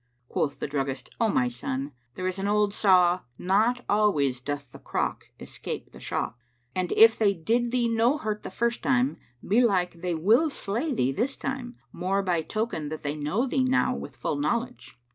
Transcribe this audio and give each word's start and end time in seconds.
Quoth 0.29 0.57
the 0.57 0.65
druggist, 0.65 1.11
"O 1.21 1.29
my 1.29 1.47
son, 1.47 1.91
there 2.15 2.27
is 2.27 2.39
an 2.39 2.47
old 2.47 2.73
saw, 2.73 3.19
'Not 3.37 3.85
always 3.87 4.41
doth 4.41 4.71
the 4.71 4.79
crock 4.79 5.25
escape 5.39 5.91
the 5.91 5.99
shock'; 5.99 6.39
and 6.73 6.91
if 6.93 7.19
they 7.19 7.35
did 7.35 7.69
thee 7.69 7.87
no 7.87 8.17
hurt 8.17 8.41
the 8.41 8.49
first 8.49 8.81
time, 8.81 9.17
belike 9.47 10.01
they 10.01 10.15
will 10.15 10.49
slay 10.49 10.91
thee 10.91 11.11
this 11.11 11.37
time, 11.37 11.75
more 11.93 12.23
by 12.23 12.41
token 12.41 12.89
that 12.89 13.03
they 13.03 13.15
know 13.15 13.45
thee 13.45 13.63
now 13.63 13.93
with 13.95 14.15
full 14.15 14.37
knowledge." 14.37 14.97